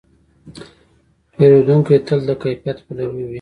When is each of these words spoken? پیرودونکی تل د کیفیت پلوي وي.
پیرودونکی 1.33 1.97
تل 2.07 2.19
د 2.27 2.29
کیفیت 2.43 2.77
پلوي 2.85 3.07
وي. 3.25 3.27